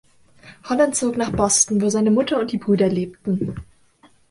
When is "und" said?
2.39-2.51